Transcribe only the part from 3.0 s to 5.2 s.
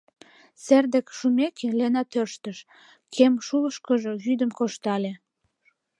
кем шулышышкыжо вӱдым коштале.